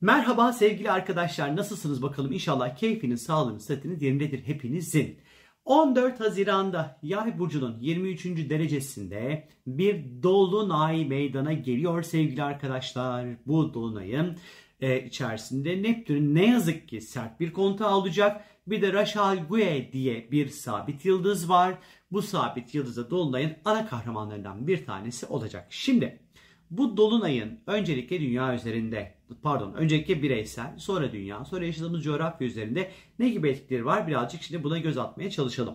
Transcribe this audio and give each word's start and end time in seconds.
Merhaba 0.00 0.52
sevgili 0.52 0.90
arkadaşlar 0.90 1.56
nasılsınız 1.56 2.02
bakalım 2.02 2.32
inşallah 2.32 2.76
keyfiniz, 2.76 3.22
sağlığınız, 3.22 3.64
sıhhatiniz 3.64 4.02
yerindedir 4.02 4.46
hepinizin. 4.46 5.20
14 5.64 6.20
Haziran'da 6.20 6.98
Yay 7.02 7.38
burcunun 7.38 7.78
23. 7.80 8.24
derecesinde 8.26 9.48
bir 9.66 10.22
dolunay 10.22 11.04
meydana 11.04 11.52
geliyor 11.52 12.02
sevgili 12.02 12.42
arkadaşlar. 12.42 13.26
Bu 13.46 13.74
dolunayın 13.74 14.38
e, 14.80 15.04
içerisinde 15.04 15.82
Neptün 15.82 16.34
ne 16.34 16.46
yazık 16.50 16.88
ki 16.88 17.00
sert 17.00 17.40
bir 17.40 17.52
kontağı 17.52 17.96
olacak. 17.96 18.44
Bir 18.66 18.82
de 18.82 18.92
Rachel 18.92 19.46
Gue 19.48 19.92
diye 19.92 20.30
bir 20.30 20.48
sabit 20.48 21.04
yıldız 21.04 21.48
var. 21.48 21.74
Bu 22.12 22.22
sabit 22.22 22.74
yıldız 22.74 23.10
dolunayın 23.10 23.56
ana 23.64 23.86
kahramanlarından 23.86 24.66
bir 24.66 24.86
tanesi 24.86 25.26
olacak. 25.26 25.66
Şimdi 25.70 26.25
bu 26.70 26.96
dolunayın 26.96 27.58
öncelikle 27.66 28.20
dünya 28.20 28.54
üzerinde, 28.54 29.14
pardon 29.42 29.74
öncelikle 29.74 30.22
bireysel, 30.22 30.78
sonra 30.78 31.12
dünya, 31.12 31.44
sonra 31.44 31.64
yaşadığımız 31.64 32.04
coğrafya 32.04 32.46
üzerinde 32.46 32.90
ne 33.18 33.28
gibi 33.28 33.48
etkileri 33.48 33.84
var 33.84 34.08
birazcık 34.08 34.42
şimdi 34.42 34.64
buna 34.64 34.78
göz 34.78 34.98
atmaya 34.98 35.30
çalışalım. 35.30 35.74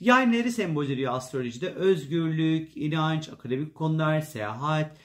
Yay 0.00 0.32
neleri 0.32 0.52
sembolize 0.52 0.92
ediyor 0.92 1.14
astrolojide? 1.14 1.70
Özgürlük, 1.70 2.76
inanç, 2.76 3.28
akademik 3.28 3.74
konular, 3.74 4.20
seyahat, 4.20 4.96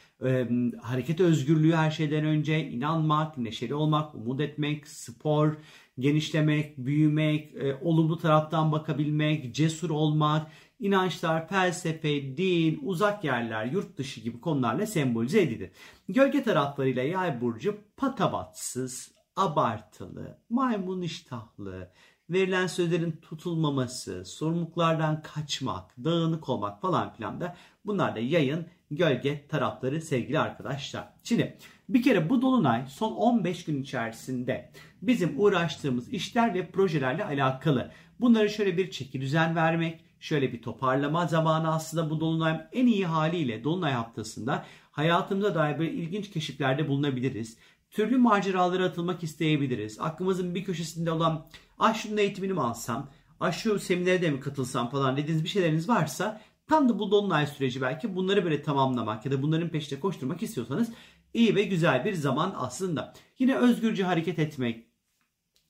hareket 0.82 1.20
özgürlüğü 1.20 1.74
her 1.74 1.92
şeyden 1.92 2.26
önce, 2.26 2.70
inanmak, 2.70 3.38
neşeli 3.38 3.74
olmak, 3.74 4.16
umut 4.16 4.42
etmek, 4.42 4.88
spor, 4.88 5.58
genişlemek, 6.00 6.78
büyümek, 6.78 7.54
olumlu 7.82 8.18
taraftan 8.18 8.72
bakabilmek, 8.72 9.56
cesur 9.56 9.90
olmak, 9.90 10.48
inançlar, 10.80 11.48
felsefe, 11.48 12.38
din, 12.38 12.80
uzak 12.84 13.24
yerler, 13.24 13.66
yurt 13.66 13.98
dışı 13.98 14.22
gibi 14.22 14.42
konularla 14.42 14.86
sembolize 14.86 15.42
edilir. 15.42 15.72
Gölge 16.10 16.44
taraflarıyla 16.44 17.04
yay 17.04 17.42
burcu 17.42 17.78
patavatsız, 17.98 19.12
abartılı, 19.36 20.38
maymun 20.50 21.02
iştahlı, 21.02 21.92
verilen 22.30 22.68
sözlerin 22.68 23.12
tutulmaması, 23.12 24.26
sorumluluklardan 24.26 25.22
kaçmak, 25.22 25.96
dağınık 26.04 26.50
olmak 26.50 26.82
falan 26.82 27.14
filan 27.14 27.42
da 27.42 27.56
bunlar 27.86 28.16
da 28.16 28.20
yayın 28.20 28.66
gölge 28.92 29.48
tarafları 29.48 30.02
sevgili 30.02 30.40
arkadaşlar. 30.40 31.08
Şimdi 31.24 31.58
bir 31.90 32.04
kere 32.04 32.30
bu 32.30 32.42
dolunay 32.42 32.86
son 32.88 33.12
15 33.12 33.66
gün 33.66 33.82
içerisinde 33.82 34.72
bizim 35.02 35.40
uğraştığımız 35.40 36.10
işler 36.10 36.54
ve 36.54 36.72
projelerle 36.72 37.26
alakalı. 37.26 37.92
Bunları 38.20 38.50
şöyle 38.50 38.78
bir 38.78 38.92
çeki 38.92 39.22
düzen 39.22 39.56
vermek, 39.56 40.07
şöyle 40.20 40.54
bir 40.54 40.62
toparlama 40.62 41.28
zamanı 41.28 41.74
aslında 41.74 42.10
bu 42.10 42.20
dolunay 42.20 42.68
en 42.74 42.88
iyi 42.88 43.06
haliyle 43.06 43.64
dolunay 43.64 43.94
haftasında 43.94 44.66
hayatımıza 44.92 45.56
dair 45.56 45.80
böyle 45.80 45.92
ilginç 45.92 46.32
keşiflerde 46.32 46.88
bulunabiliriz. 46.88 47.58
Türlü 47.92 48.18
maceralara 48.18 48.86
atılmak 48.86 49.24
isteyebiliriz. 49.24 50.00
Aklımızın 50.00 50.56
bir 50.56 50.64
köşesinde 50.64 51.12
olan 51.12 51.46
ah 51.80 51.94
şunun 51.94 52.18
eğitimini 52.18 52.54
mi 52.54 52.62
alsam, 52.62 53.10
ah 53.40 53.52
şu 53.52 53.80
seminere 53.80 54.22
de 54.22 54.32
mi 54.32 54.40
katılsam 54.40 54.90
falan 54.90 55.18
dediğiniz 55.18 55.44
bir 55.44 55.50
şeyleriniz 55.50 55.90
varsa 55.90 56.42
tam 56.68 56.90
da 56.90 57.00
bu 57.00 57.12
dolunay 57.12 57.48
süreci 57.48 57.82
belki 57.82 58.16
bunları 58.16 58.44
böyle 58.44 58.62
tamamlamak 58.62 59.26
ya 59.26 59.32
da 59.32 59.42
bunların 59.42 59.70
peşinde 59.70 60.00
koşturmak 60.00 60.44
istiyorsanız 60.44 60.92
iyi 61.34 61.56
ve 61.56 61.64
güzel 61.64 62.06
bir 62.06 62.14
zaman 62.14 62.54
aslında. 62.58 63.14
Yine 63.40 63.56
özgürce 63.56 64.04
hareket 64.04 64.40
etmek, 64.40 64.86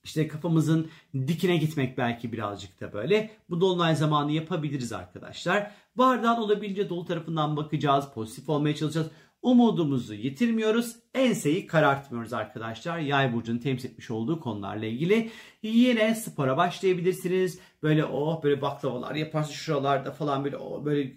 işte 0.04 0.28
kafamızın 0.28 0.90
dikine 1.14 1.56
gitmek 1.56 1.98
belki 1.98 2.32
birazcık 2.32 2.80
da 2.80 2.92
böyle. 2.92 3.30
Bu 3.50 3.60
dolunay 3.60 3.96
zamanı 3.96 4.32
yapabiliriz 4.32 4.92
arkadaşlar. 4.92 5.70
Bardağın 5.96 6.40
olabildiğince 6.42 6.88
dolu 6.88 7.04
tarafından 7.04 7.56
bakacağız. 7.56 8.04
Pozitif 8.14 8.48
olmaya 8.48 8.76
çalışacağız. 8.76 9.10
Umudumuzu 9.42 10.14
yitirmiyoruz. 10.14 10.96
Enseyi 11.14 11.66
karartmıyoruz 11.66 12.32
arkadaşlar. 12.32 12.98
Yay 12.98 13.32
burcunun 13.32 13.58
temsil 13.58 13.88
etmiş 13.88 14.10
olduğu 14.10 14.40
konularla 14.40 14.86
ilgili. 14.86 15.30
Yine 15.62 16.14
spora 16.14 16.56
başlayabilirsiniz. 16.56 17.58
Böyle 17.82 18.04
oh 18.04 18.42
böyle 18.42 18.62
baklavalar 18.62 19.14
yaparsın 19.14 19.52
şuralarda 19.52 20.12
falan 20.12 20.44
böyle 20.44 20.56
oh, 20.56 20.84
böyle 20.84 21.12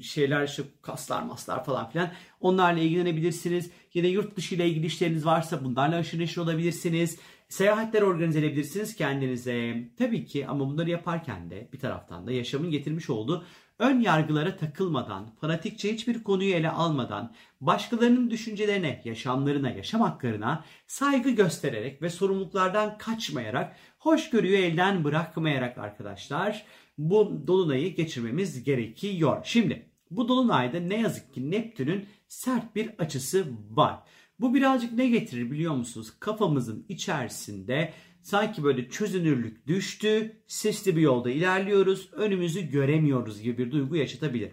şeyler 0.00 0.46
şu 0.46 0.64
kaslar 0.82 1.22
maslar 1.22 1.64
falan 1.64 1.90
filan. 1.90 2.10
Onlarla 2.40 2.80
ilgilenebilirsiniz. 2.80 3.70
Yine 3.94 4.08
yurt 4.08 4.36
dışı 4.36 4.54
ile 4.54 4.68
ilgili 4.68 4.86
işleriniz 4.86 5.26
varsa 5.26 5.64
bunlarla 5.64 5.96
aşırı 5.96 6.20
neşir 6.20 6.40
olabilirsiniz. 6.40 7.18
Seyahatler 7.48 8.02
organize 8.02 8.38
edebilirsiniz 8.38 8.96
kendinize. 8.96 9.88
Tabii 9.98 10.24
ki 10.24 10.46
ama 10.46 10.68
bunları 10.68 10.90
yaparken 10.90 11.50
de 11.50 11.68
bir 11.72 11.78
taraftan 11.78 12.26
da 12.26 12.32
yaşamın 12.32 12.70
getirmiş 12.70 13.10
olduğu 13.10 13.44
ön 13.82 14.00
yargılara 14.00 14.56
takılmadan, 14.56 15.30
fanatikçe 15.40 15.92
hiçbir 15.92 16.22
konuyu 16.22 16.54
ele 16.54 16.70
almadan, 16.70 17.32
başkalarının 17.60 18.30
düşüncelerine, 18.30 19.02
yaşamlarına, 19.04 19.70
yaşam 19.70 20.00
haklarına 20.00 20.64
saygı 20.86 21.30
göstererek 21.30 22.02
ve 22.02 22.10
sorumluluklardan 22.10 22.98
kaçmayarak, 22.98 23.76
hoşgörüyü 23.98 24.56
elden 24.56 25.04
bırakmayarak 25.04 25.78
arkadaşlar 25.78 26.64
bu 26.98 27.46
dolunayı 27.46 27.94
geçirmemiz 27.94 28.64
gerekiyor. 28.64 29.40
Şimdi 29.44 29.86
bu 30.10 30.28
dolunayda 30.28 30.80
ne 30.80 31.00
yazık 31.00 31.34
ki 31.34 31.50
Neptün'ün 31.50 32.06
sert 32.28 32.76
bir 32.76 32.90
açısı 32.98 33.46
var. 33.70 33.98
Bu 34.42 34.54
birazcık 34.54 34.92
ne 34.92 35.08
getirir 35.08 35.50
biliyor 35.50 35.74
musunuz? 35.74 36.12
Kafamızın 36.20 36.86
içerisinde 36.88 37.92
sanki 38.22 38.64
böyle 38.64 38.88
çözünürlük 38.88 39.66
düştü, 39.66 40.42
sesli 40.46 40.96
bir 40.96 41.00
yolda 41.00 41.30
ilerliyoruz, 41.30 42.10
önümüzü 42.12 42.70
göremiyoruz 42.70 43.42
gibi 43.42 43.58
bir 43.58 43.72
duygu 43.72 43.96
yaşatabilir. 43.96 44.50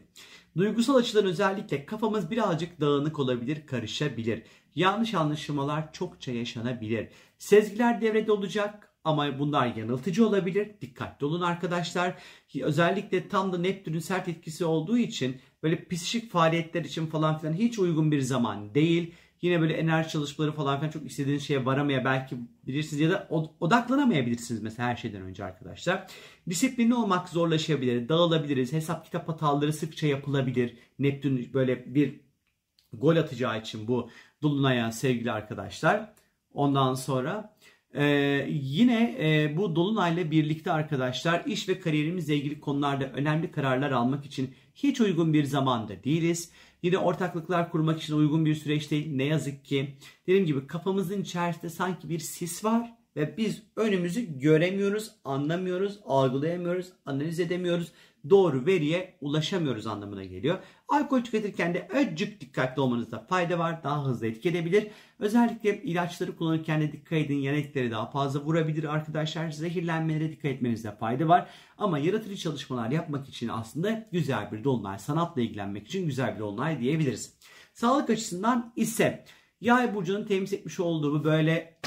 Duygusal 0.58 0.96
açıdan 0.96 1.26
özellikle 1.26 1.86
kafamız 1.86 2.32
birazcık 2.32 2.82
dağınık 2.82 3.20
olabilir, 3.20 3.68
karışabilir. 3.68 4.44
Yanlış 4.76 5.14
anlaşılmalar 5.14 5.94
çokça 5.94 6.32
yaşanabilir. 6.32 7.08
Sezgiler 7.38 8.02
devrede 8.02 8.32
olacak 8.32 8.94
ama 9.04 9.40
bunlar 9.40 9.76
yanıltıcı 9.76 10.28
olabilir. 10.28 10.72
Dikkatli 10.82 11.26
olun 11.26 11.42
arkadaşlar. 11.42 12.16
Özellikle 12.62 13.28
tam 13.30 13.54
da 13.54 13.58
Neptün'ün 13.58 14.00
sert 14.00 14.28
etkisi 14.28 14.66
olduğu 14.66 14.98
için 14.98 15.38
böyle 15.64 15.88
psikik 15.88 16.32
faaliyetler 16.32 16.86
için 16.86 17.08
falan 17.08 17.38
filan 17.38 17.54
hiç 17.54 17.80
uygun 17.80 18.12
bir 18.12 18.22
zaman 18.22 18.76
değil. 18.76 19.14
Yine 19.42 19.62
böyle 19.62 19.74
enerji 19.74 20.10
çalışmaları 20.10 20.52
falan 20.52 20.80
filan 20.80 20.92
çok 20.92 21.06
istediğiniz 21.06 21.44
şeye 21.44 21.66
varamaya 21.66 22.06
belki 22.06 22.38
bilirsiniz 22.68 23.02
ya 23.02 23.10
da 23.10 23.28
odaklanamayabilirsiniz 23.60 24.64
mesela 24.64 24.90
her 24.90 24.96
şeyden 24.96 25.22
önce 25.22 25.46
arkadaşlar. 25.46 26.08
Disiplinli 26.50 26.96
olmak 26.96 27.30
zorlaşabilir, 27.30 28.10
dağılabiliriz. 28.10 28.74
Hesap 28.74 29.06
kitap 29.06 29.28
hataları 29.30 29.74
sıkça 29.74 30.08
yapılabilir. 30.08 30.78
Neptün 31.00 31.50
böyle 31.54 31.96
bir 31.96 32.20
gol 32.94 33.16
atacağı 33.16 33.60
için 33.60 33.88
bu 33.88 34.10
Dolunay'a 34.42 34.92
sevgili 34.92 35.32
arkadaşlar. 35.32 36.14
Ondan 36.54 36.94
sonra 36.94 37.56
ee, 37.94 38.48
yine 38.50 39.16
e, 39.20 39.58
bu 39.58 39.76
Dolunay'la 39.76 40.32
birlikte 40.32 40.72
arkadaşlar 40.72 41.46
iş 41.46 41.70
ve 41.70 41.80
kariyerimizle 41.80 42.36
ilgili 42.36 42.60
konularda 42.60 43.06
önemli 43.06 43.52
kararlar 43.52 43.92
almak 43.92 44.26
için 44.26 44.56
hiç 44.76 45.02
uygun 45.02 45.34
bir 45.34 45.44
zamanda 45.44 46.04
değiliz. 46.04 46.52
Yine 46.84 46.98
ortaklıklar 46.98 47.72
kurmak 47.72 48.02
için 48.02 48.16
uygun 48.16 48.46
bir 48.46 48.56
süreç 48.56 48.92
değil. 48.92 49.16
Ne 49.16 49.24
yazık 49.24 49.66
ki 49.66 49.98
dediğim 50.28 50.46
gibi 50.46 50.68
kafamızın 50.68 51.22
içerisinde 51.22 51.70
sanki 51.70 52.10
bir 52.10 52.20
sis 52.20 52.64
var 52.66 52.99
ve 53.16 53.38
biz 53.38 53.64
önümüzü 53.76 54.40
göremiyoruz, 54.40 55.12
anlamıyoruz, 55.26 56.00
algılayamıyoruz, 56.06 56.88
analiz 57.06 57.40
edemiyoruz. 57.40 57.92
Doğru 58.30 58.66
veriye 58.66 59.18
ulaşamıyoruz 59.22 59.88
anlamına 59.88 60.24
geliyor. 60.24 60.58
Alkol 60.88 61.22
tüketirken 61.22 61.74
de 61.74 61.88
azıcık 61.96 62.42
dikkatli 62.42 62.82
olmanızda 62.82 63.26
fayda 63.30 63.60
var. 63.60 63.84
Daha 63.84 64.06
hızlı 64.06 64.28
etki 64.28 64.50
edebilir. 64.50 64.88
Özellikle 65.20 65.84
ilaçları 65.84 66.36
kullanırken 66.36 66.82
de 66.82 66.92
dikkat 66.92 67.20
edin. 67.20 67.38
Yan 67.38 67.56
etkileri 67.56 67.92
daha 67.92 68.12
fazla 68.12 68.40
vurabilir 68.40 68.84
arkadaşlar. 68.84 69.52
Zehirlenmelere 69.52 70.32
dikkat 70.32 70.52
etmenizde 70.52 70.96
fayda 70.96 71.28
var. 71.28 71.50
Ama 71.78 72.00
yaratıcı 72.00 72.38
çalışmalar 72.38 72.92
yapmak 72.92 73.30
için 73.30 73.48
aslında 73.48 74.08
güzel 74.12 74.52
bir 74.52 74.64
dolunay. 74.64 75.00
Sanatla 75.00 75.42
ilgilenmek 75.42 75.88
için 75.88 76.06
güzel 76.06 76.36
bir 76.36 76.40
dolunay 76.40 76.80
diyebiliriz. 76.80 77.34
Sağlık 77.74 78.10
açısından 78.10 78.74
ise 78.76 79.26
Yay 79.62 79.96
burcunun 79.96 80.26
temsil 80.26 80.58
etmiş 80.58 80.80
olduğu 80.80 81.24
böyle 81.24 81.79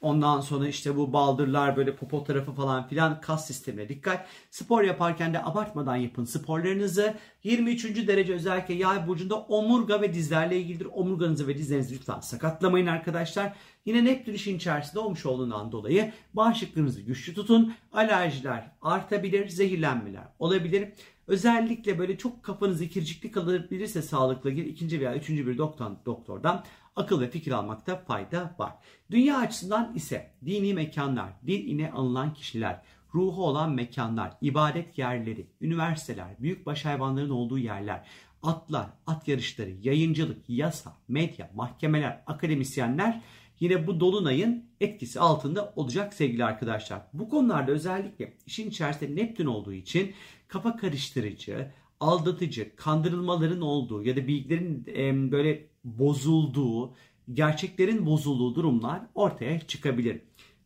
Ondan 0.00 0.40
sonra 0.40 0.68
işte 0.68 0.96
bu 0.96 1.12
baldırlar 1.12 1.76
böyle 1.76 1.96
popo 1.96 2.24
tarafı 2.24 2.52
falan 2.52 2.88
filan 2.88 3.20
kas 3.20 3.46
sistemine 3.46 3.88
dikkat. 3.88 4.26
Spor 4.50 4.82
yaparken 4.82 5.34
de 5.34 5.44
abartmadan 5.44 5.96
yapın 5.96 6.24
sporlarınızı. 6.24 7.14
23. 7.44 7.84
derece 8.08 8.34
özellikle 8.34 8.74
yay 8.74 9.08
burcunda 9.08 9.40
omurga 9.40 10.00
ve 10.00 10.14
dizlerle 10.14 10.60
ilgilidir. 10.60 10.88
Omurganızı 10.92 11.48
ve 11.48 11.58
dizlerinizi 11.58 11.94
lütfen 11.94 12.20
sakatlamayın 12.20 12.86
arkadaşlar. 12.86 13.52
Yine 13.84 14.04
Neptün 14.04 14.34
işin 14.34 14.56
içerisinde 14.56 14.98
olmuş 14.98 15.26
olduğundan 15.26 15.72
dolayı 15.72 16.12
bağışıklığınızı 16.34 17.00
güçlü 17.00 17.34
tutun. 17.34 17.74
Alerjiler 17.92 18.72
artabilir, 18.82 19.48
zehirlenmeler 19.48 20.24
olabilir. 20.38 20.88
Özellikle 21.26 21.98
böyle 21.98 22.18
çok 22.18 22.42
kafanız 22.42 22.82
ikircikli 22.82 23.30
kalabilirse 23.30 24.02
sağlıkla 24.02 24.50
ilgili 24.50 24.68
ikinci 24.68 25.00
veya 25.00 25.16
üçüncü 25.16 25.46
bir 25.46 25.58
doktor, 25.58 25.90
doktordan 26.06 26.64
akıl 26.96 27.20
ve 27.20 27.30
fikir 27.30 27.52
almakta 27.52 27.96
fayda 27.96 28.54
var. 28.58 28.72
Dünya 29.10 29.38
açısından 29.38 29.94
ise 29.94 30.32
dini 30.44 30.74
mekanlar, 30.74 31.32
din 31.46 31.66
ine 31.66 31.90
alınan 31.90 32.34
kişiler, 32.34 32.82
ruhu 33.14 33.44
olan 33.46 33.72
mekanlar, 33.72 34.32
ibadet 34.40 34.98
yerleri, 34.98 35.46
üniversiteler, 35.60 36.28
büyükbaş 36.38 36.84
hayvanların 36.84 37.30
olduğu 37.30 37.58
yerler, 37.58 38.06
atlar, 38.42 38.86
at 39.06 39.28
yarışları, 39.28 39.70
yayıncılık, 39.82 40.44
yasa, 40.48 40.96
medya, 41.08 41.50
mahkemeler, 41.54 42.22
akademisyenler 42.26 43.20
yine 43.60 43.86
bu 43.86 44.00
dolunayın 44.00 44.64
etkisi 44.80 45.20
altında 45.20 45.72
olacak 45.76 46.14
sevgili 46.14 46.44
arkadaşlar. 46.44 47.02
Bu 47.12 47.28
konularda 47.28 47.72
özellikle 47.72 48.36
işin 48.46 48.70
içerisinde 48.70 49.16
Neptün 49.16 49.46
olduğu 49.46 49.72
için 49.72 50.14
kafa 50.48 50.76
karıştırıcı, 50.76 51.70
aldatıcı, 52.00 52.76
kandırılmaların 52.76 53.60
olduğu 53.60 54.02
ya 54.02 54.16
da 54.16 54.26
bilgilerin 54.26 54.86
e, 54.96 55.32
böyle 55.32 55.66
bozulduğu, 55.84 56.94
gerçeklerin 57.32 58.06
bozulduğu 58.06 58.54
durumlar 58.54 59.00
ortaya 59.14 59.60
çıkabilir. 59.60 60.20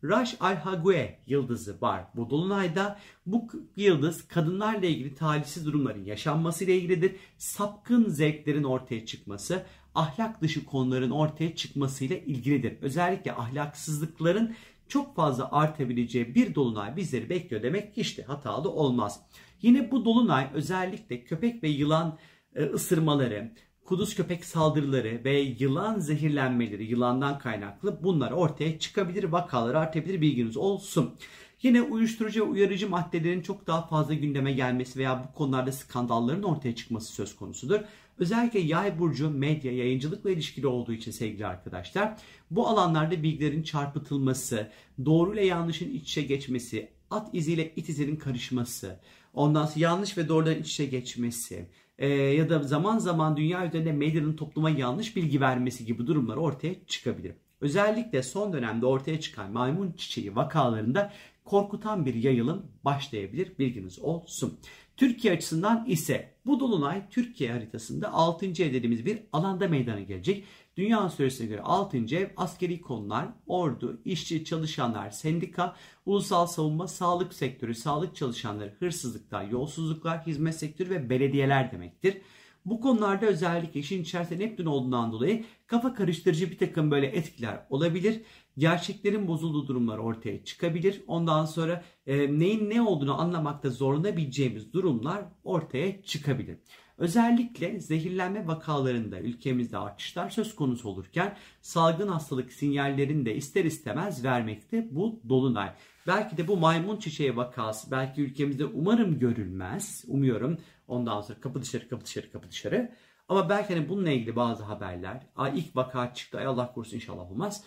Raş 0.04 0.36
Al-Hague 0.40 1.19
yıldızı 1.26 1.81
var 1.81 2.04
bu 2.16 2.31
dolunayda. 2.31 2.98
Bu 3.26 3.48
yıldız 3.76 4.28
kadınlarla 4.28 4.86
ilgili 4.86 5.14
talihsiz 5.14 5.66
durumların 5.66 6.04
yaşanması 6.04 6.64
ile 6.64 6.76
ilgilidir. 6.76 7.16
Sapkın 7.38 8.08
zevklerin 8.08 8.64
ortaya 8.64 9.06
çıkması, 9.06 9.66
ahlak 9.94 10.42
dışı 10.42 10.64
konuların 10.64 11.10
ortaya 11.10 11.56
çıkmasıyla 11.56 12.16
ilgilidir. 12.16 12.76
Özellikle 12.82 13.32
ahlaksızlıkların 13.32 14.54
çok 14.94 15.17
fazla 15.17 15.49
artabileceği 15.52 16.35
bir 16.35 16.55
dolunay 16.55 16.96
bizleri 16.96 17.31
bekliyor 17.31 17.62
demek 17.62 17.99
işte 17.99 18.23
hatalı 18.23 18.70
olmaz. 18.70 19.20
Yine 19.62 19.91
bu 19.91 20.05
dolunay 20.05 20.50
özellikle 20.55 21.25
köpek 21.25 21.62
ve 21.62 21.69
yılan 21.69 22.19
e, 22.55 22.62
ısırmaları, 22.62 23.52
kuduz 23.85 24.14
köpek 24.14 24.44
saldırıları 24.44 25.25
ve 25.25 25.41
yılan 25.41 25.99
zehirlenmeleri 25.99 26.85
yılandan 26.85 27.38
kaynaklı 27.38 28.05
bunlar 28.05 28.32
ortaya 28.32 28.79
çıkabilir, 28.79 29.25
vakalar 29.25 29.75
artabilir 29.75 30.20
bilginiz 30.20 30.56
olsun. 30.56 31.14
Yine 31.62 31.82
uyuşturucu 31.82 32.50
uyarıcı 32.50 32.88
maddelerin 32.88 33.43
çok 33.43 33.67
daha 33.67 33.87
fazla 33.87 34.14
gündeme 34.14 34.52
gelmesi 34.52 34.99
veya 34.99 35.25
bu 35.29 35.38
konularda 35.38 35.73
skandalların 35.73 36.43
ortaya 36.43 36.75
çıkması 36.75 37.12
söz 37.12 37.37
konusudur. 37.37 37.81
Özellikle 38.19 38.61
yay 38.61 38.99
burcu 38.99 39.31
medya, 39.31 39.72
yayıncılıkla 39.72 40.31
ilişkili 40.31 40.66
olduğu 40.66 40.93
için 40.93 41.11
sevgili 41.11 41.46
arkadaşlar 41.46 42.16
bu 42.50 42.69
alanlarda 42.69 43.22
bilgilerin 43.22 43.62
çarpıtılması, 43.62 44.70
doğru 45.05 45.34
ile 45.34 45.46
yanlışın 45.46 45.90
iç 45.90 46.02
içe 46.02 46.22
geçmesi, 46.22 46.88
at 47.11 47.34
iziyle 47.34 47.72
it 47.76 47.88
izinin 47.88 48.16
karışması, 48.16 49.00
ondan 49.34 49.66
sonra 49.66 49.81
yanlış 49.81 50.19
ve 50.19 50.28
doğruların 50.28 50.61
iç 50.61 50.70
içe 50.70 50.87
geçmesi, 50.87 51.69
e, 51.99 52.08
ya 52.08 52.50
da 52.50 52.62
zaman 52.62 52.99
zaman 52.99 53.37
dünya 53.37 53.66
üzerinde 53.66 53.93
medyanın 53.93 54.37
topluma 54.37 54.70
yanlış 54.70 55.16
bilgi 55.16 55.40
vermesi 55.40 55.84
gibi 55.87 56.06
durumlar 56.06 56.37
ortaya 56.37 56.75
çıkabilir. 56.87 57.32
Özellikle 57.60 58.22
son 58.22 58.52
dönemde 58.52 58.86
ortaya 58.86 59.20
çıkan 59.20 59.52
maymun 59.52 59.92
çiçeği 59.92 60.36
vakalarında 60.36 61.12
korkutan 61.44 62.06
bir 62.06 62.14
yayılım 62.14 62.66
başlayabilir 62.84 63.58
bilginiz 63.58 63.98
olsun. 63.98 64.58
Türkiye 64.96 65.34
açısından 65.34 65.84
ise 65.86 66.34
bu 66.46 66.60
dolunay 66.60 67.02
Türkiye 67.10 67.52
haritasında 67.52 68.12
6. 68.12 68.46
ev 68.46 68.56
dediğimiz 68.56 69.06
bir 69.06 69.18
alanda 69.32 69.68
meydana 69.68 70.00
gelecek. 70.00 70.44
Dünya 70.76 71.08
süresine 71.08 71.46
göre 71.46 71.60
6. 71.60 71.96
ev 71.96 72.28
askeri 72.36 72.80
konular, 72.80 73.28
ordu, 73.46 74.00
işçi, 74.04 74.44
çalışanlar, 74.44 75.10
sendika, 75.10 75.76
ulusal 76.06 76.46
savunma, 76.46 76.88
sağlık 76.88 77.34
sektörü, 77.34 77.74
sağlık 77.74 78.16
çalışanları, 78.16 78.74
hırsızlıklar, 78.78 79.44
yolsuzluklar, 79.44 80.26
hizmet 80.26 80.56
sektörü 80.56 80.90
ve 80.90 81.10
belediyeler 81.10 81.72
demektir. 81.72 82.20
Bu 82.64 82.81
konularda 82.81 83.26
özellikle 83.26 83.81
işin 83.81 84.02
içerisinde 84.02 84.44
Neptün 84.44 84.66
olduğundan 84.66 85.12
dolayı 85.12 85.44
kafa 85.66 85.94
karıştırıcı 85.94 86.50
bir 86.50 86.58
takım 86.58 86.90
böyle 86.90 87.06
etkiler 87.06 87.66
olabilir. 87.70 88.22
Gerçeklerin 88.58 89.28
bozulduğu 89.28 89.66
durumlar 89.66 89.99
ortaya 89.99 90.44
çıkabilir. 90.44 91.02
Ondan 91.06 91.44
sonra 91.44 91.84
e, 92.06 92.38
neyin 92.38 92.70
ne 92.70 92.82
olduğunu 92.82 93.20
anlamakta 93.20 93.70
zorlanabileceğimiz 93.70 94.72
durumlar 94.72 95.25
ortaya 95.44 96.02
çıkabilir. 96.02 96.58
Özellikle 96.99 97.81
zehirlenme 97.81 98.46
vakalarında 98.46 99.20
ülkemizde 99.20 99.79
artışlar 99.79 100.31
söz 100.31 100.55
konusu 100.55 100.88
olurken 100.88 101.37
salgın 101.61 102.08
hastalık 102.08 102.52
sinyallerini 102.52 103.26
de 103.26 103.35
ister 103.37 103.64
istemez 103.64 104.25
vermekte 104.25 104.88
bu 104.91 105.20
dolunay. 105.29 105.73
Belki 106.06 106.37
de 106.37 106.49
bu 106.49 106.56
maymun 106.56 106.96
çiçeği 106.96 107.37
vakası 107.37 107.91
belki 107.91 108.23
ülkemizde 108.23 108.64
umarım 108.64 109.19
görülmez. 109.19 110.05
Umuyorum 110.08 110.58
ondan 110.88 111.20
sonra 111.20 111.41
kapı 111.41 111.62
dışarı 111.62 111.88
kapı 111.88 112.05
dışarı 112.05 112.32
kapı 112.32 112.50
dışarı. 112.50 112.94
Ama 113.29 113.49
belki 113.49 113.75
hani 113.75 113.88
bununla 113.88 114.11
ilgili 114.11 114.37
bazı 114.37 114.62
haberler. 114.62 115.26
Ay 115.37 115.58
ilk 115.58 115.76
vaka 115.76 116.14
çıktı. 116.14 116.38
Ay 116.38 116.47
Allah 116.47 116.73
korusun 116.73 116.97
inşallah 116.97 117.31
olmaz. 117.31 117.64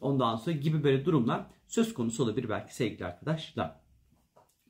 Ondan 0.00 0.36
sonra 0.36 0.56
gibi 0.56 0.84
böyle 0.84 1.04
durumlar 1.04 1.46
söz 1.66 1.94
konusu 1.94 2.22
olabilir 2.24 2.48
belki 2.48 2.74
sevgili 2.74 3.06
arkadaşlar. 3.06 3.80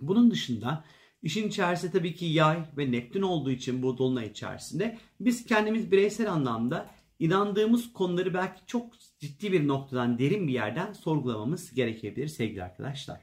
Bunun 0.00 0.30
dışında 0.30 0.84
İşin 1.24 1.48
içerisinde 1.48 1.92
tabii 1.92 2.14
ki 2.14 2.26
yay 2.26 2.58
ve 2.78 2.92
Neptün 2.92 3.22
olduğu 3.22 3.50
için 3.50 3.82
bu 3.82 3.98
dolunay 3.98 4.26
içerisinde 4.26 4.98
biz 5.20 5.46
kendimiz 5.46 5.92
bireysel 5.92 6.32
anlamda 6.32 6.90
inandığımız 7.18 7.92
konuları 7.92 8.34
belki 8.34 8.60
çok 8.66 8.92
ciddi 9.18 9.52
bir 9.52 9.68
noktadan 9.68 10.18
derin 10.18 10.48
bir 10.48 10.52
yerden 10.52 10.92
sorgulamamız 10.92 11.74
gerekebilir 11.74 12.28
sevgili 12.28 12.64
arkadaşlar. 12.64 13.20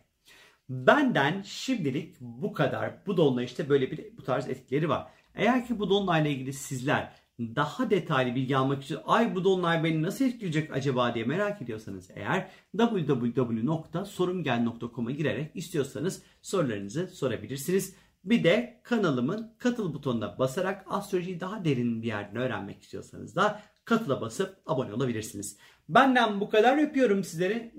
Benden 0.69 1.42
şimdilik 1.42 2.15
bu 2.19 2.53
kadar. 2.53 3.06
Bu 3.06 3.18
dolunay 3.18 3.48
böyle 3.69 3.92
bir 3.92 4.18
bu 4.18 4.24
tarz 4.24 4.50
etkileri 4.50 4.89
var. 4.89 5.07
Eğer 5.36 5.68
ki 5.68 5.80
bu 5.80 5.89
dolunayla 5.89 6.30
ilgili 6.30 6.53
sizler 6.53 7.20
daha 7.55 7.89
detaylı 7.89 8.35
bilgi 8.35 8.57
almak 8.57 8.83
için 8.83 8.97
ay 9.05 9.35
bu 9.35 9.43
dolunay 9.43 9.83
beni 9.83 10.01
nasıl 10.01 10.25
etkileyecek 10.25 10.73
acaba 10.73 11.13
diye 11.13 11.25
merak 11.25 11.61
ediyorsanız 11.61 12.09
eğer 12.15 12.47
www.sorumgel.com'a 12.77 15.11
girerek 15.11 15.55
istiyorsanız 15.55 16.23
sorularınızı 16.41 17.07
sorabilirsiniz. 17.07 17.95
Bir 18.23 18.43
de 18.43 18.81
kanalımın 18.83 19.53
katıl 19.57 19.93
butonuna 19.93 20.39
basarak 20.39 20.85
astrolojiyi 20.88 21.39
daha 21.39 21.65
derin 21.65 22.01
bir 22.01 22.07
yerden 22.07 22.41
öğrenmek 22.41 22.81
istiyorsanız 22.81 23.35
da 23.35 23.61
katıla 23.85 24.21
basıp 24.21 24.57
abone 24.65 24.93
olabilirsiniz. 24.93 25.57
Benden 25.89 26.39
bu 26.39 26.49
kadar 26.49 26.77
öpüyorum 26.77 27.23
sizleri. 27.23 27.73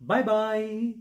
Bye 0.00 0.26
bye. 0.26 0.94